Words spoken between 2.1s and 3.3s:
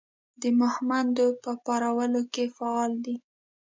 کې فعال دی.